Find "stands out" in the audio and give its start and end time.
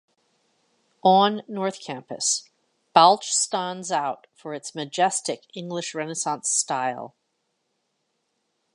3.35-4.25